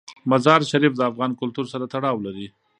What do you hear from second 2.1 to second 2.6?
لري.